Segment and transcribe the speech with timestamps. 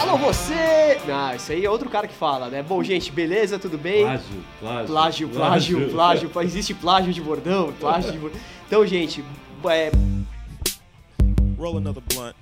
[0.00, 0.98] Alô, você!
[1.08, 2.62] Ah, isso aí é outro cara que fala, né?
[2.62, 3.58] Bom, gente, beleza?
[3.58, 4.04] Tudo bem?
[4.04, 4.26] Plágio,
[4.60, 4.86] plágio.
[5.28, 6.30] Plágio, plágio, plágio.
[6.42, 8.40] Existe plágio de bordão, plágio de bordão.
[8.66, 9.24] Então, gente,
[9.64, 9.90] é,
[11.58, 12.34] Roll another blunt.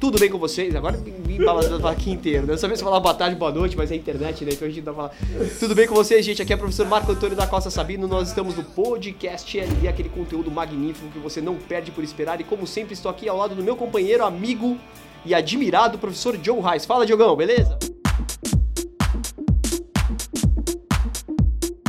[0.00, 0.74] Tudo bem com vocês?
[0.76, 2.46] Agora me balançando aqui inteiro.
[2.46, 2.52] né?
[2.54, 4.52] Eu sabia se falar boa tarde, boa noite, mas é internet, né?
[4.52, 5.10] Então a gente não fala.
[5.58, 6.40] Tudo bem com vocês, gente?
[6.40, 8.06] Aqui é o professor Marco Antônio da Costa Sabino.
[8.06, 12.40] Nós estamos no podcast LI, aquele conteúdo magnífico que você não perde por esperar.
[12.40, 14.78] E como sempre, estou aqui ao lado do meu companheiro, amigo
[15.26, 16.84] e admirado professor Joe Reis.
[16.86, 17.76] Fala, Diogão, beleza?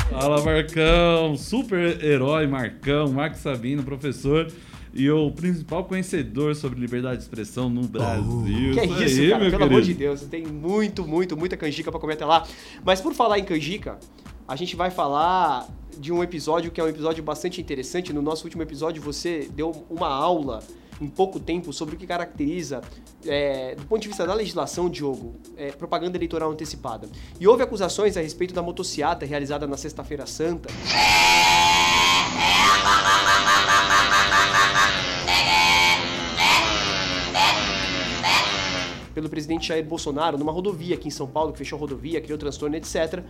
[0.09, 1.37] Fala, Marcão.
[1.37, 3.12] Super herói, Marcão.
[3.12, 4.48] Marco Sabino, professor.
[4.93, 8.73] E o principal conhecedor sobre liberdade de expressão no Brasil.
[8.73, 9.99] Que é isso, aí, cara, meu pelo amor de querido.
[9.99, 12.45] Deus, tem muito, muito, muita canjica pra comer até lá.
[12.84, 13.99] Mas por falar em canjica,
[14.48, 15.67] a gente vai falar
[15.98, 18.12] de um episódio que é um episódio bastante interessante.
[18.12, 20.63] No nosso último episódio, você deu uma aula
[21.01, 22.82] em pouco tempo sobre o que caracteriza,
[23.26, 27.07] é, do ponto de vista da legislação, Diogo, é, propaganda eleitoral antecipada.
[27.40, 30.70] E houve acusações a respeito da motociata realizada na Sexta-feira Santa.
[39.20, 42.37] Pelo presidente Jair Bolsonaro numa rodovia aqui em São Paulo, que fechou a rodovia, criou
[42.37, 43.21] transtorno, etc.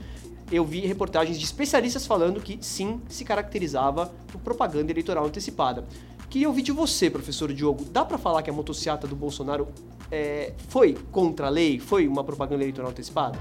[0.51, 5.83] Eu vi reportagens de especialistas falando que sim, se caracterizava por propaganda eleitoral antecipada.
[6.29, 7.85] Queria ouvir de você, professor Diogo.
[7.85, 9.67] Dá pra falar que a motociata do Bolsonaro
[10.11, 11.79] é, foi contra a lei?
[11.79, 13.39] Foi uma propaganda eleitoral antecipada?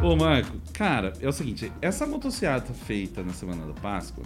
[0.00, 4.24] Ô, Marco, cara, é o seguinte: essa motociata feita na semana da Páscoa,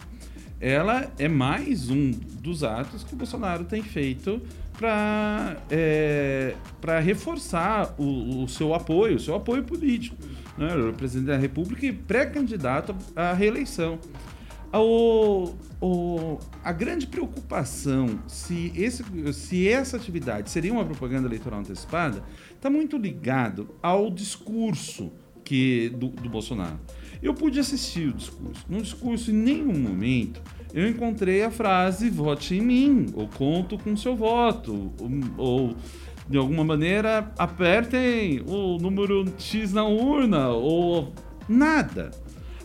[0.60, 4.40] ela é mais um dos atos que o Bolsonaro tem feito
[4.78, 6.54] para é,
[7.02, 10.16] reforçar o, o seu apoio, o seu apoio político.
[10.56, 10.72] Né?
[10.76, 13.98] O presidente da República e pré-candidato à reeleição.
[14.72, 22.22] O, o- a grande preocupação se, esse, se essa atividade seria uma propaganda eleitoral antecipada
[22.54, 25.12] está muito ligado ao discurso
[25.44, 26.78] que do, do Bolsonaro.
[27.22, 28.64] Eu pude assistir o discurso.
[28.68, 33.96] No discurso, em nenhum momento, eu encontrei a frase vote em mim, ou conto com
[33.96, 35.76] seu voto, ou, ou,
[36.28, 41.12] de alguma maneira apertem o número X na urna, ou
[41.48, 42.10] nada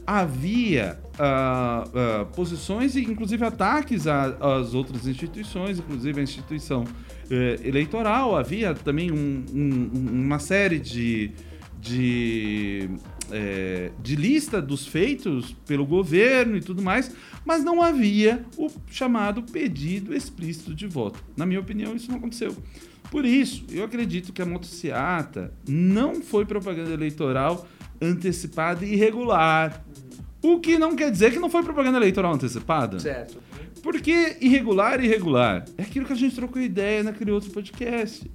[0.07, 6.83] havia ah, ah, posições e inclusive ataques às outras instituições, inclusive a instituição
[7.29, 8.35] eh, eleitoral.
[8.35, 11.29] Havia também um- um- uma série de,
[11.79, 12.89] de,
[13.31, 17.11] eh, de lista dos feitos pelo governo e tudo mais,
[17.45, 21.23] mas não havia o chamado pedido explícito de voto.
[21.37, 22.55] Na minha opinião, isso não aconteceu.
[23.09, 27.67] Por isso, eu acredito que a motociata não foi propaganda eleitoral
[28.01, 29.83] antecipada e irregular.
[30.41, 32.99] O que não quer dizer que não foi propaganda eleitoral antecipada.
[32.99, 33.41] Certo.
[33.81, 38.29] Porque irregular e irregular é aquilo que a gente trocou ideia naquele outro podcast.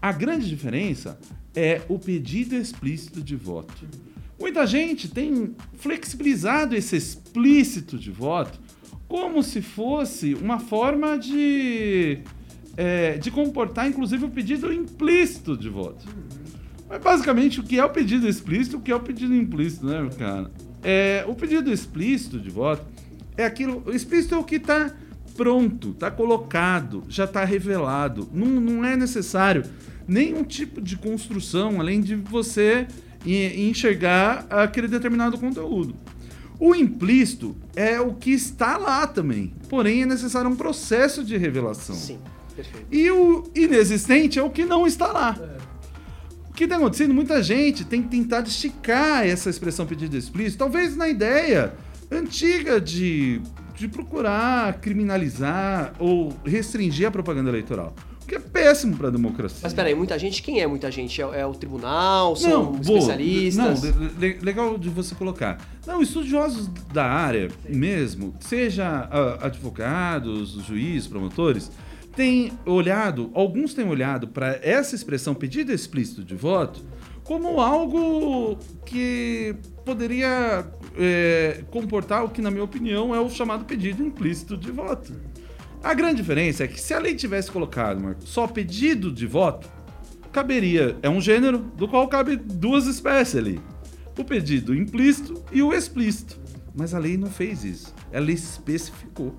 [0.00, 1.18] A grande diferença
[1.58, 3.84] é o pedido explícito de voto.
[4.38, 8.60] Muita gente tem flexibilizado esse explícito de voto
[9.08, 12.20] como se fosse uma forma de,
[12.76, 16.06] é, de comportar, inclusive, o pedido implícito de voto.
[16.88, 20.08] Mas basicamente o que é o pedido explícito o que é o pedido implícito, né,
[20.16, 20.52] cara?
[20.80, 22.86] É, o pedido explícito de voto
[23.36, 23.82] é aquilo.
[23.84, 24.94] O explícito é o que está
[25.38, 28.28] pronto, está colocado, já está revelado.
[28.34, 29.62] Não, não é necessário
[30.06, 32.88] nenhum tipo de construção além de você
[33.24, 35.94] enxergar aquele determinado conteúdo.
[36.58, 41.94] O implícito é o que está lá também, porém é necessário um processo de revelação.
[41.94, 42.18] Sim,
[42.56, 42.86] perfeito.
[42.90, 45.38] E o inexistente é o que não está lá.
[46.50, 47.14] O que tem acontecido?
[47.14, 51.74] Muita gente tem tentado esticar essa expressão pedido explícito, talvez na ideia
[52.10, 53.40] antiga de,
[53.78, 57.94] de procurar criminalizar ou restringir a propaganda eleitoral.
[58.22, 59.60] O que é péssimo para a democracia.
[59.62, 61.22] Mas peraí, muita gente, quem é muita gente?
[61.22, 62.36] É, é o tribunal?
[62.36, 62.80] São Não, boa.
[62.98, 63.82] especialistas?
[63.82, 65.58] Não, le- le- legal de você colocar.
[65.86, 71.70] Não, estudiosos da área mesmo, seja ah, advogados, juízes, promotores,
[72.14, 76.84] têm olhado, alguns têm olhado para essa expressão pedido explícito de voto
[77.28, 79.54] como algo que
[79.84, 80.64] poderia
[80.96, 85.12] é, comportar o que, na minha opinião, é o chamado pedido implícito de voto.
[85.84, 89.68] A grande diferença é que se a lei tivesse colocado, Marco, só pedido de voto,
[90.32, 90.96] caberia.
[91.02, 93.60] É um gênero do qual cabe duas espécies ali:
[94.18, 96.40] o pedido implícito e o explícito.
[96.74, 97.94] Mas a lei não fez isso.
[98.10, 99.36] Ela especificou.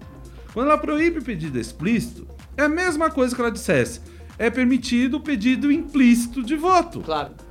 [0.54, 4.00] Quando ela proíbe pedido explícito, é a mesma coisa que ela dissesse:
[4.38, 7.00] é permitido o pedido implícito de voto.
[7.00, 7.49] Claro.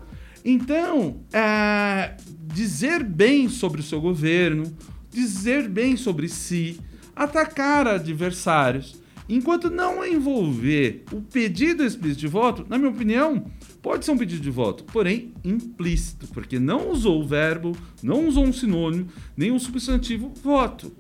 [0.51, 2.17] Então, é,
[2.55, 4.75] dizer bem sobre o seu governo,
[5.11, 6.81] dizer bem sobre si,
[7.15, 8.97] atacar adversários.
[9.29, 13.45] Enquanto não envolver o pedido explícito de voto, na minha opinião,
[13.83, 18.47] pode ser um pedido de voto, porém implícito, porque não usou o verbo, não usou
[18.47, 19.07] um sinônimo,
[19.37, 20.91] nem um substantivo voto.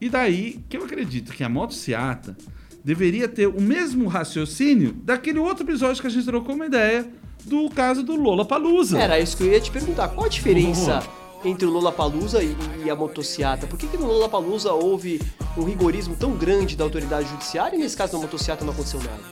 [0.00, 2.36] E daí que eu acredito que a motociata
[2.84, 7.10] deveria ter o mesmo raciocínio daquele outro episódio que a gente trocou uma ideia
[7.44, 8.98] do caso do Lola Palusa.
[8.98, 10.08] Era isso que eu ia te perguntar.
[10.08, 11.02] Qual a diferença
[11.44, 13.66] entre o Lollapalooza e, e a motociata?
[13.66, 15.20] Por que, que no Lollapalooza houve
[15.56, 19.22] um rigorismo tão grande da autoridade judiciária e nesse caso na motociata não aconteceu nada?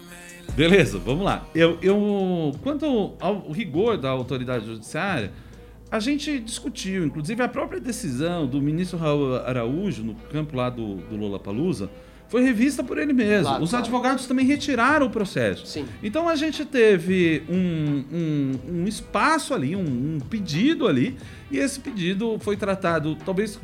[0.55, 1.47] Beleza, vamos lá.
[1.55, 5.33] Eu, eu, quanto ao rigor da autoridade judiciária,
[5.91, 10.97] a gente discutiu, inclusive a própria decisão do ministro Raul Araújo no campo lá do,
[10.97, 11.89] do Lollapalooza
[12.31, 13.49] foi revista por ele mesmo.
[13.49, 13.85] Claro, Os claro.
[13.85, 15.67] advogados também retiraram o processo.
[15.67, 15.85] Sim.
[16.01, 19.81] Então a gente teve um, um, um espaço ali, um,
[20.17, 21.17] um pedido ali,
[21.51, 23.59] e esse pedido foi tratado talvez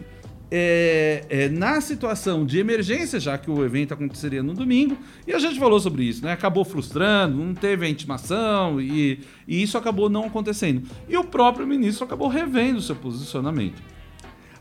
[0.50, 4.96] é, é, na situação de emergência, já que o evento aconteceria no domingo,
[5.26, 6.32] e a gente falou sobre isso, né?
[6.32, 10.82] Acabou frustrando, não teve a intimação e, e isso acabou não acontecendo.
[11.08, 13.80] E o próprio ministro acabou revendo o seu posicionamento.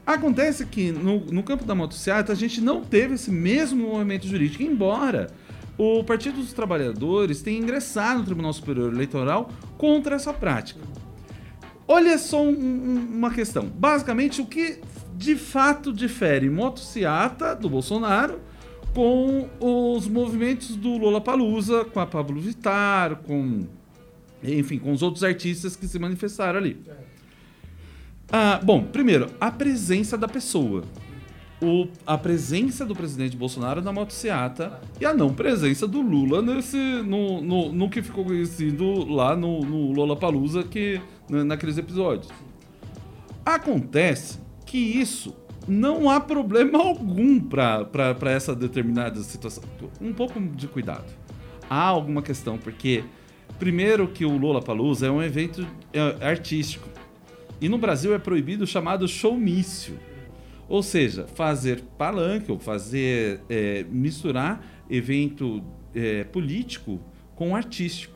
[0.06, 4.62] Acontece que no, no campo da motocicleta a gente não teve esse mesmo movimento jurídico,
[4.64, 5.28] embora
[5.78, 10.80] o Partido dos Trabalhadores tenha ingressado no Tribunal Superior Eleitoral contra essa prática.
[11.88, 13.66] Olha só um- um- uma questão.
[13.66, 14.80] Basicamente, o que
[15.16, 18.40] de fato difere motociata do Bolsonaro
[18.94, 23.64] com os movimentos do Lola Palusa, com a Pablo Vittar, com
[24.44, 26.78] enfim, com os outros artistas que se manifestaram ali.
[28.32, 30.84] Ah, bom, primeiro, a presença da pessoa.
[31.62, 36.78] O, a presença do presidente Bolsonaro na motociata e a não presença do Lula nesse,
[36.78, 41.00] no, no, no que ficou conhecido lá no, no Lollapalooza, que,
[41.30, 42.28] na- naqueles episódios.
[43.46, 45.34] Acontece que isso
[45.68, 49.64] não há problema algum para essa determinada situação.
[50.02, 51.06] Um pouco de cuidado.
[51.70, 53.04] Há alguma questão, porque,
[53.58, 56.88] primeiro, que o Lollapalooza é um evento é, artístico.
[57.62, 59.98] E no Brasil é proibido o chamado showmício.
[60.68, 65.64] Ou seja, fazer palanque ou fazer é, misturar evento
[65.94, 67.00] é, político
[67.36, 68.16] com artístico.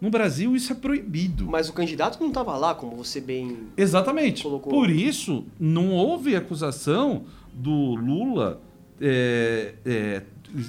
[0.00, 1.46] No Brasil isso é proibido.
[1.46, 3.56] Mas o candidato não estava lá, como você bem.
[3.76, 4.42] Exatamente.
[4.42, 8.60] Colocou- Por isso, não houve acusação do Lula
[9.00, 10.22] é, é,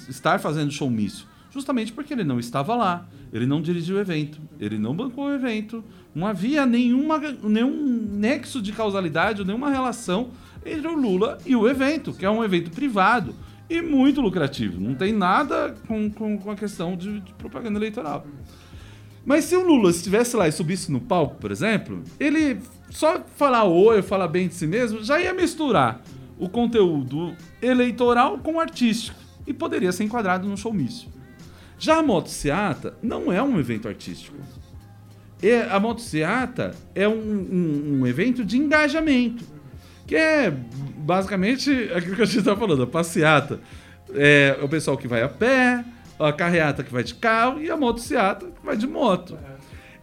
[0.10, 1.28] estar fazendo showmício.
[1.52, 5.34] Justamente porque ele não estava lá, ele não dirigiu o evento, ele não bancou o
[5.34, 5.84] evento,
[6.14, 10.30] não havia nenhuma, nenhum nexo de causalidade ou nenhuma relação
[10.66, 13.34] entre o Lula e o evento, que é um evento privado
[13.70, 14.80] e muito lucrativo.
[14.82, 18.26] Não tem nada com, com, com a questão de- de propaganda eleitoral.
[19.26, 22.60] Mas se o Lula estivesse lá e subisse no palco, por exemplo, ele
[22.90, 26.02] só falar oi, falar bem de si mesmo, já ia misturar
[26.40, 31.08] o conteúdo eleitoral com o artístico e poderia ser enquadrado no showmício.
[31.78, 34.38] Já a motociata não é um evento artístico.
[35.42, 39.44] E a motociata é um, um- um evento de engajamento,
[40.06, 40.52] que é
[40.98, 43.60] basicamente aquilo que a gente está falando, a passeata.
[44.14, 45.84] É o pessoal que vai a pé,
[46.20, 49.38] a carreata que vai de carro e a motociata que vai de moto.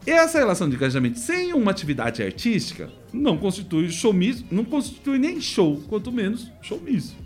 [0.06, 5.82] Essa relação de engajamento sem uma atividade artística não constitui showmício, não constitui nem show,
[5.88, 7.16] quanto menos showmício.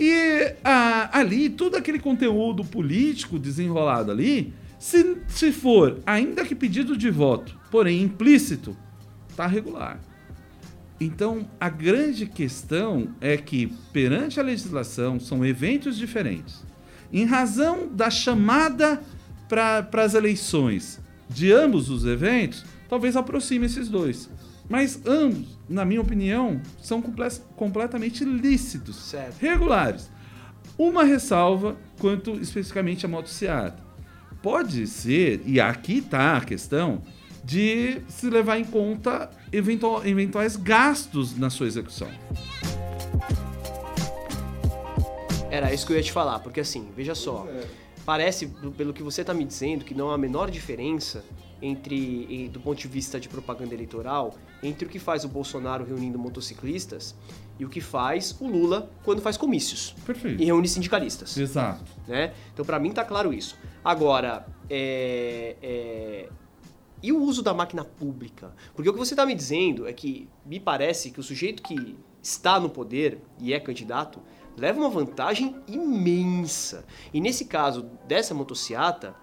[0.00, 6.96] E ah, ali, todo aquele conteúdo político desenrolado ali, se, se for, ainda que pedido
[6.96, 8.76] de voto, porém implícito,
[9.36, 10.00] tá regular.
[11.00, 16.62] Então, a grande questão é que, perante a legislação, são eventos diferentes.
[17.12, 19.00] Em razão da chamada
[19.48, 24.28] para as eleições de ambos os eventos, talvez aproxime esses dois.
[24.68, 29.36] Mas ambos, na minha opinião, são comple- completamente lícitos, Certo.
[29.40, 30.10] regulares.
[30.78, 33.89] Uma ressalva quanto especificamente a motociata.
[34.42, 37.02] Pode ser, e aqui está a questão,
[37.44, 42.08] de se levar em conta eventual- eventuais gastos na sua execução.
[45.50, 47.46] Era isso que eu ia te falar, porque assim, veja só.
[48.06, 51.24] Parece, pelo que você está me dizendo, que não há a menor diferença
[51.62, 56.18] entre, do ponto de vista de propaganda eleitoral, entre o que faz o Bolsonaro reunindo
[56.18, 57.14] motociclistas
[57.58, 60.42] e o que faz o Lula quando faz comícios Perfeito.
[60.42, 61.36] e reúne sindicalistas.
[61.36, 61.84] Exato.
[62.08, 62.32] né?
[62.52, 63.58] Então, pra mim, tá claro isso.
[63.84, 66.28] Agora, é, é,
[67.02, 68.54] e o uso da máquina pública?
[68.74, 71.96] Porque o que você tá me dizendo é que me parece que o sujeito que
[72.22, 74.20] está no poder e é candidato
[74.56, 76.84] leva uma vantagem imensa.
[77.12, 79.14] E nesse caso dessa motociata,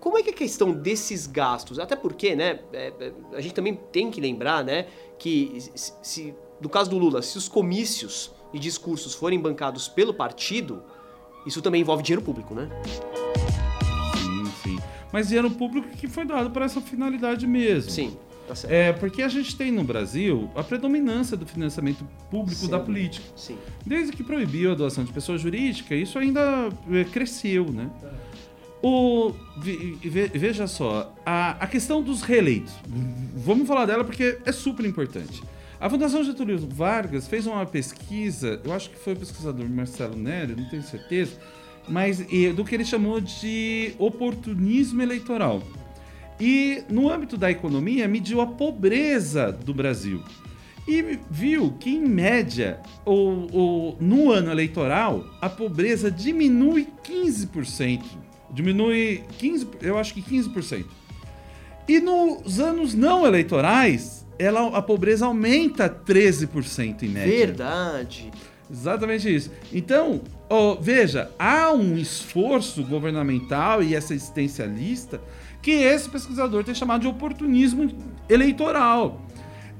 [0.00, 1.78] como é que é a questão desses gastos?
[1.78, 4.86] Até porque, né, é, é, a gente também tem que lembrar, né,
[5.18, 10.82] que se, do caso do Lula, se os comícios e discursos forem bancados pelo partido,
[11.46, 12.68] isso também envolve dinheiro público, né?
[14.16, 14.78] Sim, sim.
[15.12, 17.90] Mas dinheiro público que foi dado para essa finalidade mesmo.
[17.90, 18.72] Sim, tá certo.
[18.72, 22.68] É, porque a gente tem no Brasil a predominância do financiamento público Sim.
[22.68, 23.26] da política.
[23.36, 23.58] Sim.
[23.84, 27.90] Desde que proibiu a doação de pessoa jurídica, isso ainda eh, cresceu, né?
[28.82, 32.72] O, ve- ve- veja só, a, a questão dos reeleitos.
[33.36, 35.42] Vamos falar dela porque é super importante.
[35.80, 40.54] A Fundação Getúlio Vargas fez uma pesquisa, eu acho que foi o pesquisador Marcelo Nery,
[40.56, 41.32] não tenho certeza,
[41.88, 42.18] mas
[42.54, 45.62] do que ele chamou de oportunismo eleitoral.
[46.40, 50.22] E no âmbito da economia, mediu a pobreza do Brasil.
[50.86, 58.02] E viu que, em média, o, o- no ano eleitoral, a pobreza diminui 15%.
[58.50, 60.84] Diminui 15%, eu acho que 15%.
[61.86, 67.46] E nos anos não eleitorais, ela, a pobreza aumenta 13% em média.
[67.46, 68.30] Verdade.
[68.70, 69.50] Exatamente isso.
[69.72, 75.20] Então, ó, veja, há um esforço governamental e assistencialista
[75.62, 77.90] que esse pesquisador tem chamado de oportunismo
[78.28, 79.22] eleitoral.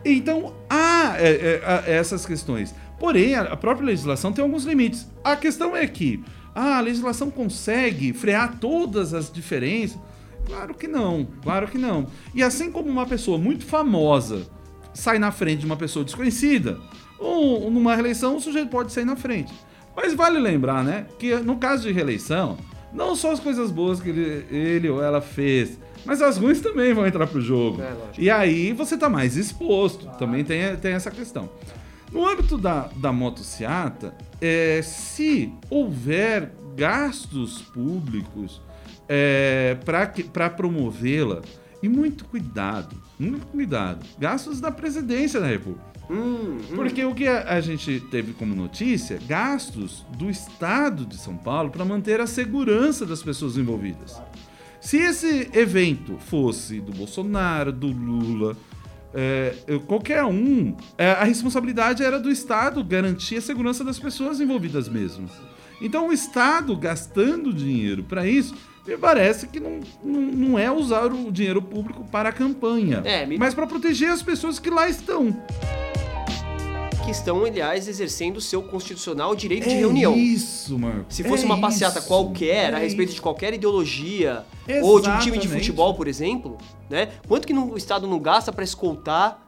[0.05, 2.75] Então, há é, é, essas questões.
[2.99, 5.07] Porém, a própria legislação tem alguns limites.
[5.23, 6.23] A questão é que
[6.55, 9.99] ah, a legislação consegue frear todas as diferenças.
[10.47, 12.07] Claro que não, claro que não.
[12.35, 14.47] E assim como uma pessoa muito famosa
[14.95, 16.79] sai na frente de uma pessoa desconhecida,
[17.19, 19.53] ou numa reeleição o sujeito pode sair na frente.
[19.95, 22.57] Mas vale lembrar, né, que no caso de reeleição,
[22.93, 26.95] não só as coisas boas que ele, ele ou ela fez, mas as ruins também
[26.95, 27.83] vão entrar pro jogo.
[27.83, 30.07] É, e aí você tá mais exposto.
[30.19, 31.51] Também tem, tem essa questão.
[32.11, 38.61] No âmbito da, da motociata, é, se houver gastos públicos
[39.09, 39.77] é,
[40.33, 41.43] para promovê-la,
[41.83, 45.87] e muito cuidado, muito cuidado, gastos da presidência da República.
[46.11, 46.75] Hum, hum.
[46.75, 51.71] Porque o que a, a gente teve como notícia, gastos do Estado de São Paulo
[51.71, 54.21] para manter a segurança das pessoas envolvidas.
[54.81, 58.57] Se esse evento fosse do Bolsonaro, do Lula,
[59.15, 59.55] é,
[59.87, 65.29] qualquer um, é, a responsabilidade era do Estado garantir a segurança das pessoas envolvidas mesmo.
[65.81, 68.55] Então o Estado gastando dinheiro para isso,
[68.87, 73.25] me parece que não, não, não é usar o dinheiro público para a campanha, É,
[73.27, 75.37] me- mas para proteger as pessoas que lá estão.
[77.09, 80.15] Que estão, aliás, exercendo o seu constitucional direito de É reunião.
[80.15, 81.07] Isso, Marco.
[81.09, 83.17] Se fosse É uma passeata isso, qualquer, a é respeito isso.
[83.17, 84.45] de qualquer ideologia,
[84.83, 85.49] ou de um time de Exatamente.
[85.65, 86.59] futebol, por exemplo,
[86.91, 87.09] né?
[87.27, 89.43] Quanto que o Estado não gasta para escoltar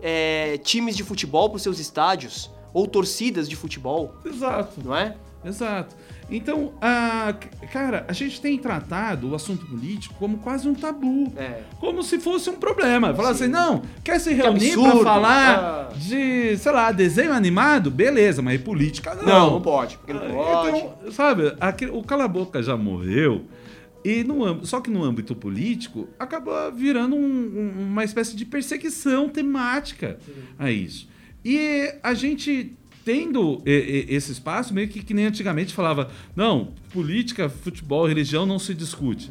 [0.00, 2.50] é, times de futebol para os seus estádios?
[2.72, 5.14] Ou torcidas de futebol, Exato, não é?
[5.44, 5.94] Exato.
[6.30, 7.34] Então, a,
[7.70, 11.32] cara, a gente tem tratado o assunto político como quase um tabu.
[11.36, 11.60] É.
[11.78, 13.12] Como se fosse um problema.
[13.14, 13.44] Falar Sim.
[13.44, 15.04] assim, não, quer se reunir pra absurdo.
[15.04, 15.94] falar Ah.
[15.94, 17.90] de, sei lá, desenho animado?
[17.90, 19.24] Beleza, mas política não.
[19.26, 19.98] Não, não pode.
[19.98, 20.78] Porque não Ah, pode.
[20.78, 23.44] Então, sabe, aquele- o Cala a Boca já morreu.
[24.02, 27.20] E no, só que no âmbito político acaba virando um-
[27.78, 30.18] um- uma espécie de perseguição temática
[30.58, 31.08] a isso.
[31.44, 38.06] E a gente tendo esse espaço, meio que, que nem antigamente falava, não, política, futebol,
[38.06, 39.30] religião não se discute.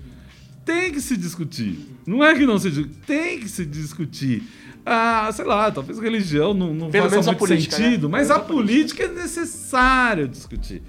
[0.65, 1.79] Tem que se discutir.
[2.05, 4.43] Não é que não se discute, tem que se discutir.
[4.85, 7.83] Ah, sei lá, talvez religião não, não Pelo faça muito política, né?
[7.85, 9.07] sentido, Pelo mas a a política.
[9.07, 10.81] política é necessário discutir.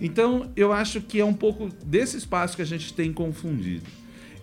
[0.00, 3.84] Então, eu acho que é um pouco desse espaço que a gente tem confundido.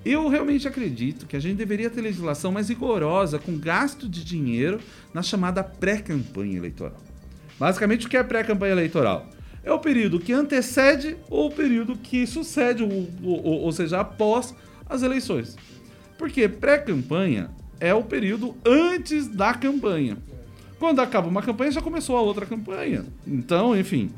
[0.06, 4.80] Eu realmente acredito que a gente deveria ter legislação mais rigorosa com gasto de dinheiro
[5.14, 7.02] na chamada pré-campanha eleitoral.
[7.60, 9.28] Basicamente, o que é pré-campanha eleitoral?
[9.64, 14.54] É o período que antecede ou o período que sucede, ou, ou- ou seja, após
[14.90, 15.58] as eleições.
[16.18, 17.50] Porque pré-campanha
[17.80, 20.18] é o período antes da campanha.
[20.80, 23.06] Quando acaba uma campanha, já começou a outra campanha.
[23.26, 24.12] Então, enfim,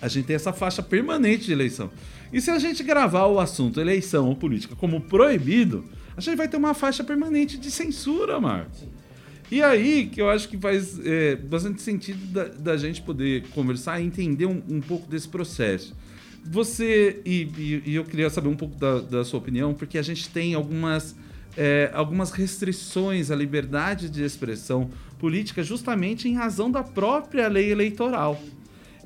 [0.00, 1.90] a gente tem essa faixa permanente de eleição.
[2.32, 5.84] E se a gente gravar o assunto eleição ou política como proibido,
[6.16, 8.84] a gente vai ter uma faixa permanente de censura, Marcos.
[9.50, 14.00] E aí que eu acho que faz é, bastante sentido da, da gente poder conversar
[14.00, 15.94] e entender um, um pouco desse processo.
[16.44, 20.02] Você, e, e- e eu queria saber um pouco da, da sua opinião, porque a
[20.02, 21.14] gente tem algumas,
[21.56, 28.42] é, algumas restrições à liberdade de expressão política justamente em razão da própria lei eleitoral.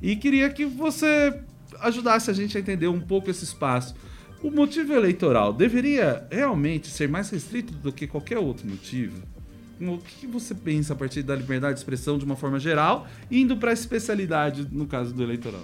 [0.03, 1.33] E queria que você
[1.81, 3.95] ajudasse a gente a entender um pouco esse espaço.
[4.43, 9.23] O motivo eleitoral deveria realmente ser mais restrito do que qualquer outro motivo?
[9.81, 13.57] O que você pensa a partir da liberdade de expressão de uma forma geral, indo
[13.57, 15.63] para a especialidade no caso do eleitoral?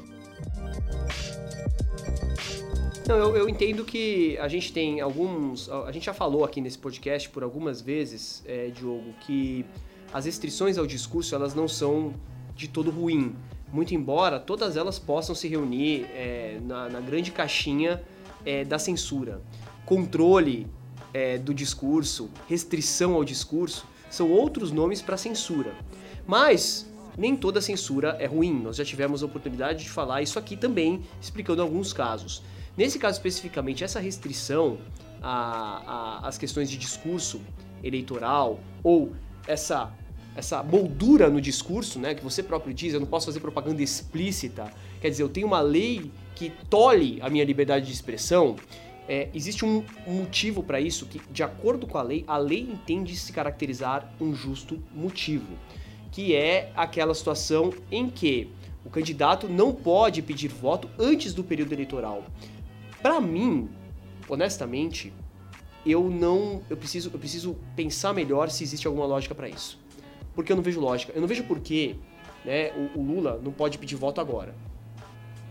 [3.07, 5.69] Não, eu, eu entendo que a gente tem alguns.
[5.69, 9.65] A gente já falou aqui nesse podcast por algumas vezes, é, Diogo, que
[10.13, 12.15] as restrições ao discurso elas não são
[12.55, 13.35] de todo ruim.
[13.73, 18.01] muito embora todas elas possam se reunir é, na, na grande caixinha
[18.47, 19.43] é, da censura.
[19.85, 20.67] Controle
[21.13, 25.75] é, do discurso, restrição ao discurso, são outros nomes para censura.
[26.27, 28.53] Mas nem toda censura é ruim.
[28.53, 32.43] Nós já tivemos a oportunidade de falar isso aqui também, explicando alguns casos.
[32.77, 34.79] Nesse caso especificamente, essa restrição
[35.23, 37.41] às questões de discurso
[37.83, 39.13] eleitoral ou
[39.47, 39.93] essa
[40.37, 44.69] essa moldura no discurso, né, que você próprio diz, eu não posso fazer propaganda explícita,
[45.01, 48.57] quer dizer, eu tenho uma lei que tolhe a minha liberdade de expressão,
[49.09, 53.15] é, existe um motivo para isso que, de acordo com a lei, a lei entende
[53.17, 55.59] se caracterizar um justo motivo,
[56.11, 58.51] que é aquela situação em que
[58.85, 62.25] o candidato não pode pedir voto antes do período eleitoral.
[63.03, 63.69] Para mim,
[64.29, 65.13] honestamente,
[65.85, 69.79] eu não, eu preciso, eu preciso pensar melhor se existe alguma lógica para isso,
[70.35, 71.13] porque eu não vejo lógica.
[71.15, 71.97] Eu não vejo por que,
[72.45, 74.55] né, o, o Lula não pode pedir voto agora.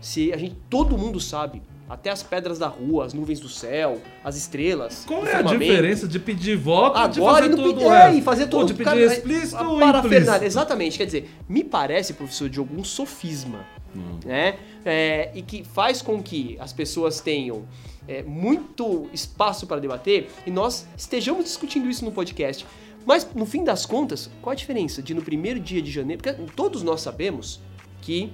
[0.00, 4.00] Se a gente, todo mundo sabe até as pedras da rua, as nuvens do céu,
[4.22, 5.04] as estrelas.
[5.06, 8.18] Qual é a diferença de pedir voto Agora, de fazer e tudo é, resto?
[8.18, 8.60] e fazer tudo.
[8.60, 10.44] Ou de pedir Cara, explícito a ou implícito?
[10.44, 13.64] Exatamente, quer dizer, me parece, professor Diogo, um sofisma,
[13.96, 14.18] Hum.
[14.24, 14.56] né?
[14.84, 17.62] É, e que faz com que as pessoas tenham
[18.08, 22.66] é, muito espaço para debater e nós estejamos discutindo isso no podcast.
[23.06, 26.22] Mas, no fim das contas, qual a diferença de no primeiro dia de janeiro?
[26.22, 27.60] Porque todos nós sabemos
[28.00, 28.32] que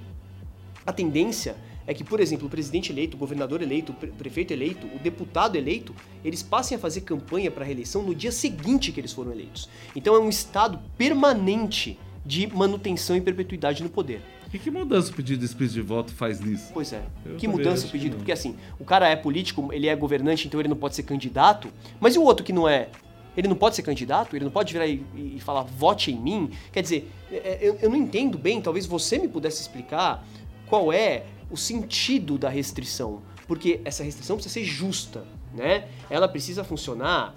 [0.85, 1.55] a tendência
[1.87, 4.99] é que, por exemplo, o presidente eleito, o governador eleito, o pre- prefeito eleito, o
[4.99, 9.11] deputado eleito, eles passem a fazer campanha para a reeleição no dia seguinte que eles
[9.11, 9.69] foram eleitos.
[9.95, 14.21] Então é um estado permanente de manutenção e perpetuidade no poder.
[14.53, 16.71] E que mudança o pedido explícito de voto faz nisso?
[16.73, 17.01] Pois é.
[17.25, 18.17] Eu que mudança o pedido?
[18.17, 21.69] Porque assim, o cara é político, ele é governante, então ele não pode ser candidato.
[21.99, 22.89] Mas e o outro que não é?
[23.35, 24.35] Ele não pode ser candidato?
[24.35, 26.51] Ele não pode virar e, e falar vote em mim?
[26.71, 30.27] Quer dizer, é, é, eu, eu não entendo bem, talvez você me pudesse explicar
[30.67, 33.21] qual é o sentido da restrição.
[33.47, 35.87] Porque essa restrição precisa ser justa, né?
[36.09, 37.33] Ela precisa funcionar.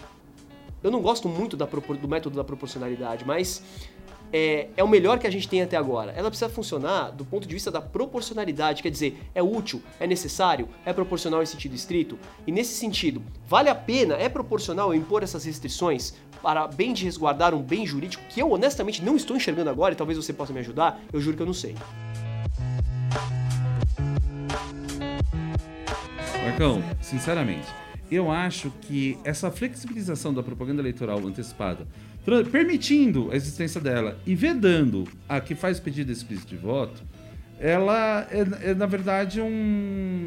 [0.83, 3.63] Eu não gosto muito da do método da proporcionalidade, mas
[4.33, 6.13] é, é o melhor que a gente tem até agora.
[6.13, 10.69] Ela precisa funcionar do ponto de vista da proporcionalidade, quer dizer, é útil, é necessário,
[10.85, 12.19] é proporcional em sentido estrito.
[12.47, 17.05] E nesse sentido, vale a pena, é proporcional eu impor essas restrições para bem de
[17.05, 20.53] resguardar um bem jurídico que eu honestamente não estou enxergando agora e talvez você possa
[20.53, 21.01] me ajudar?
[21.13, 21.75] Eu juro que eu não sei.
[26.45, 27.67] Marcão, sinceramente,
[28.11, 31.87] eu acho que essa flexibilização da propaganda eleitoral antecipada,
[32.51, 37.03] permitindo a existência dela e vedando a que faz pedido explícito de voto,
[37.59, 40.27] ela é, é, na verdade um.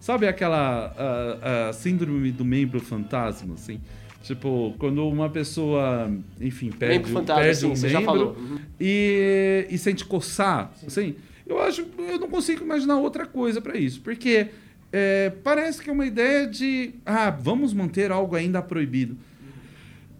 [0.00, 0.94] Sabe aquela
[1.42, 3.80] a- a síndrome do membro fantasma, assim?
[4.22, 8.36] Tipo, quando uma pessoa, enfim, perde, Membro fantasma, perde sim, um você já membro falou.
[8.38, 8.58] Uhum.
[8.80, 14.00] e, e sente coçar, assim, eu acho, eu não consigo imaginar outra coisa para isso,
[14.00, 14.48] porque
[14.96, 19.16] é, parece que é uma ideia de, ah, vamos manter algo ainda proibido.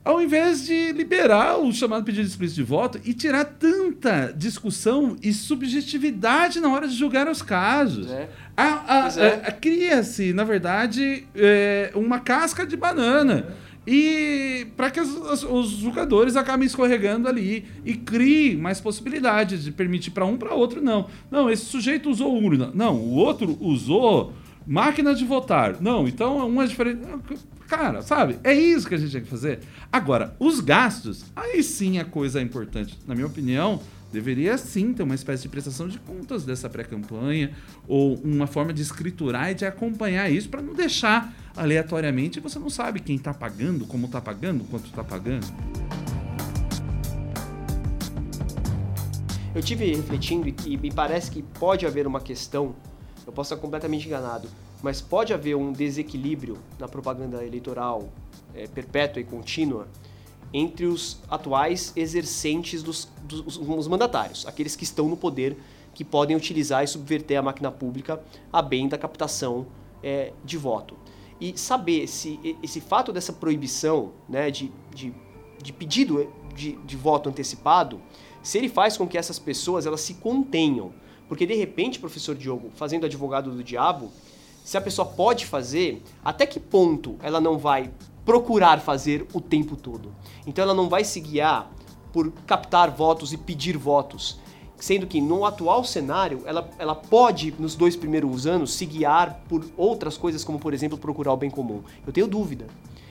[0.04, 5.32] Ao invés de liberar o chamado pedido explícito de voto e tirar tanta discussão e
[5.32, 8.10] subjetividade na hora de julgar os casos.
[8.10, 8.28] É.
[9.46, 9.50] É.
[9.52, 13.46] Cria-se, na verdade, é, uma casca de banana.
[13.86, 20.10] E para que os, os- jogadores acabem escorregando ali e criem mais possibilidades de permitir
[20.10, 21.06] para um para outro não.
[21.30, 22.70] Não, esse sujeito usou urna.
[22.74, 24.32] Não, o outro usou
[24.66, 25.80] máquina de votar.
[25.80, 27.00] Não, então um é diferente.
[27.68, 28.38] Cara, sabe?
[28.44, 29.60] É isso que a gente tem que fazer.
[29.92, 32.98] Agora, os gastos, aí sim a coisa é importante.
[33.06, 33.80] Na minha opinião,
[34.12, 37.52] deveria sim ter uma espécie de prestação de contas dessa pré-campanha
[37.88, 42.68] ou uma forma de escriturar e de acompanhar isso para não deixar aleatoriamente você não
[42.68, 45.46] sabe quem está pagando, como está pagando, quanto está pagando.
[49.54, 52.74] Eu tive refletindo e me parece que pode haver uma questão,
[53.26, 54.48] eu posso estar completamente enganado,
[54.82, 58.08] mas pode haver um desequilíbrio na propaganda eleitoral
[58.54, 59.88] é, perpétua e contínua
[60.52, 65.56] entre os atuais exercentes dos, dos os mandatários, aqueles que estão no poder,
[65.92, 69.66] que podem utilizar e subverter a máquina pública a bem da captação
[70.02, 70.96] é, de voto.
[71.40, 75.12] E saber se esse fato dessa proibição né, de, de,
[75.60, 78.00] de pedido de, de voto antecipado,
[78.42, 80.92] se ele faz com que essas pessoas elas se contenham.
[81.28, 84.10] Porque de repente, professor Diogo, fazendo advogado do diabo,
[84.64, 87.90] se a pessoa pode fazer, até que ponto ela não vai
[88.24, 90.14] procurar fazer o tempo todo?
[90.46, 91.70] Então ela não vai se guiar
[92.12, 94.38] por captar votos e pedir votos.
[94.76, 99.64] Sendo que no atual cenário, ela, ela pode, nos dois primeiros anos, se guiar por
[99.76, 101.82] outras coisas, como por exemplo procurar o bem comum.
[102.06, 102.66] Eu tenho dúvida.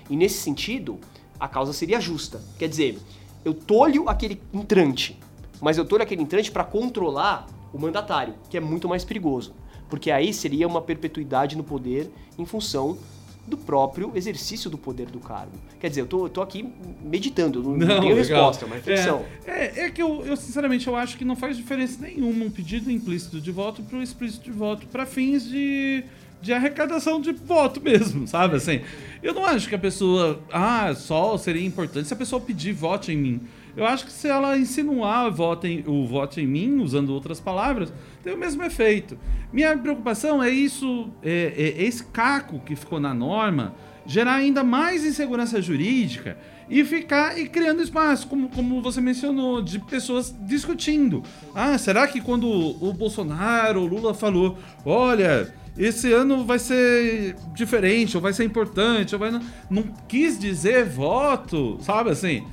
[0.10, 1.00] E nesse sentido,
[1.40, 2.42] a causa seria justa.
[2.58, 3.00] Quer dizer,
[3.44, 5.20] eu tolho aquele entrante,
[5.62, 9.54] mas eu tolho aquele entrante para controlar o mandatário, que é muito mais perigoso.
[9.90, 12.98] Porque aí seria uma perpetuidade no poder em função
[13.46, 15.52] do próprio exercício do poder do cargo.
[15.80, 16.66] Quer dizer, eu tô, tô aqui
[17.04, 18.16] meditando, não, não tenho legal.
[18.16, 19.26] resposta, é uma reflexão.
[19.46, 22.50] É, é, é que eu, eu, sinceramente, eu acho que não faz diferença nenhuma um
[22.50, 26.06] pedido implícito de voto para o explícito de voto para fins de,
[26.42, 28.56] de arrecadação de voto mesmo, sabe?
[28.56, 28.82] Assim,
[29.22, 33.12] eu não acho que a pessoa, ah, só seria importante se a pessoa pedir voto
[33.12, 33.42] em mim.
[33.76, 37.92] Eu acho que se ela insinuar voto em, o voto em mim, usando outras palavras,
[38.24, 39.18] tem o mesmo efeito.
[39.52, 43.74] Minha preocupação é isso, é, é esse caco que ficou na norma,
[44.06, 46.38] gerar ainda mais insegurança jurídica
[46.70, 51.24] e ficar e criando espaço, como, como você mencionou, de pessoas discutindo.
[51.56, 58.16] Ah, será que quando o Bolsonaro, o Lula falou, olha, esse ano vai ser diferente,
[58.16, 62.46] ou vai ser importante, ou vai não, não quis dizer voto, sabe assim?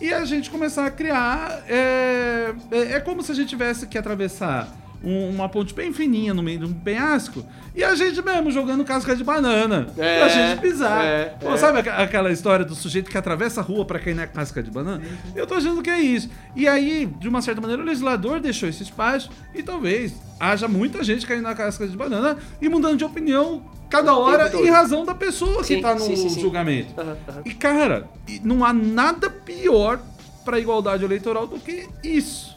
[0.00, 1.62] E a gente começar a criar.
[1.68, 4.68] É, é, é como se a gente tivesse que atravessar
[5.06, 8.84] um, uma ponte bem fininha no meio de um penhasco e a gente mesmo jogando
[8.84, 11.04] casca de banana é, pra gente pisar.
[11.04, 11.56] É, Pô, é.
[11.56, 15.00] Sabe aquela história do sujeito que atravessa a rua para cair na casca de banana?
[15.34, 16.28] Eu tô achando que é isso.
[16.56, 21.04] E aí, de uma certa maneira, o legislador deixou esse espaço e talvez haja muita
[21.04, 25.14] gente caindo na casca de banana e mudando de opinião cada hora em razão da
[25.14, 27.00] pessoa sim, que tá no sim, sim, julgamento.
[27.00, 27.42] Uhum, uhum.
[27.44, 28.08] E cara,
[28.42, 30.00] não há nada pior
[30.44, 32.56] para a igualdade eleitoral do que isso.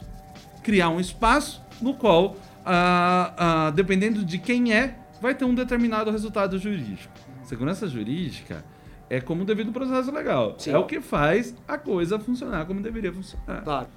[0.64, 6.10] Criar um espaço no qual, ah, ah, dependendo de quem é, vai ter um determinado
[6.10, 7.12] resultado jurídico.
[7.44, 8.64] Segurança jurídica
[9.08, 10.56] é como devido processo legal.
[10.66, 13.62] É o que faz a coisa funcionar como deveria funcionar.
[13.62, 13.88] Claro.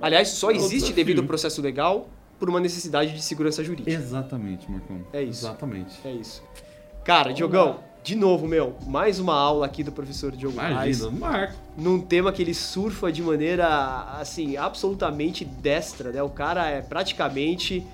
[0.00, 3.90] Aliás, só existe devido ao processo legal por uma necessidade de segurança jurídica.
[3.90, 5.04] Exatamente, Marcão.
[5.12, 5.44] É isso.
[5.44, 6.00] Exatamente.
[6.04, 6.42] É isso.
[7.04, 11.00] Cara, Diogão, de novo, meu, mais uma aula aqui do professor Diogo Imagina, Reis.
[11.10, 11.54] Marco.
[11.76, 16.22] Num tema que ele surfa de maneira, assim, absolutamente destra, né?
[16.22, 17.86] O cara é praticamente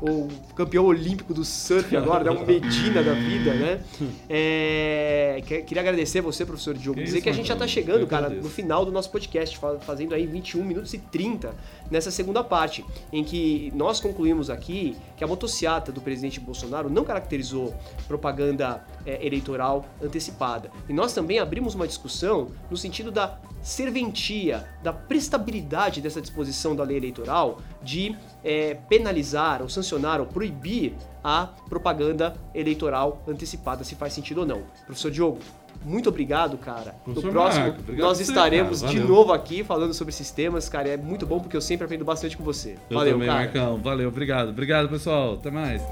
[0.00, 2.30] o campeão olímpico do surf agora, né?
[2.30, 3.80] Um Medina da vida, né?
[4.28, 8.06] É, queria agradecer você, professor Diogo, que dizer isso, que a gente já está chegando,
[8.06, 11.54] cara, no final do nosso podcast, fazendo aí 21 minutos e 30
[11.90, 17.04] nessa segunda parte, em que nós concluímos aqui que a motociata do presidente Bolsonaro não
[17.04, 17.74] caracterizou
[18.06, 20.70] propaganda é, eleitoral antecipada.
[20.88, 26.84] E nós também abrimos uma discussão no sentido da serventia, da prestabilidade dessa disposição da
[26.84, 34.12] lei eleitoral de é, penalizar ou sancionar ou proibir a propaganda eleitoral antecipada, se faz
[34.12, 34.62] sentido ou não.
[34.84, 35.38] Professor Diogo,
[35.84, 36.94] muito obrigado, cara.
[37.02, 40.90] Professor no próximo, Marco, nós estaremos de novo aqui falando sobre esses temas, cara.
[40.90, 42.76] É muito bom porque eu sempre aprendo bastante com você.
[42.90, 43.40] Eu Valeu, também, cara.
[43.40, 43.78] Marcão.
[43.78, 44.50] Valeu, obrigado.
[44.50, 45.34] Obrigado, pessoal.
[45.34, 45.82] Até mais.